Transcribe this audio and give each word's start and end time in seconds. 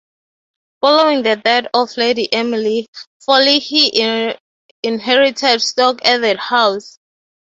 Following 0.81 1.21
the 1.21 1.35
death 1.35 1.67
of 1.75 1.95
Lady 1.95 2.27
Emily 2.33 2.87
Foley 3.23 3.59
he 3.59 4.01
inherited 4.81 5.61
Stoke 5.61 5.99
Edith 6.03 6.39
House. 6.39 6.97